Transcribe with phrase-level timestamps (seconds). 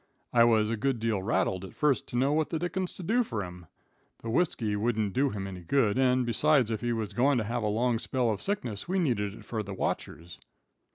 [0.33, 3.23] I was a good deal rattled at first to know what the dickens to do
[3.23, 3.67] fur him.
[4.23, 7.61] The whiskey wouldn't do him any good, and, besides, if he was goin' to have
[7.61, 10.39] a long spell of sickness we needed it for the watchers.